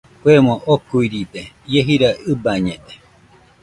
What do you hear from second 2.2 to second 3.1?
ɨbañede.